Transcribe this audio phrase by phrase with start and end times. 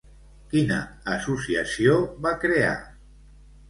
[0.53, 0.79] Quina
[1.17, 2.77] associació va crear?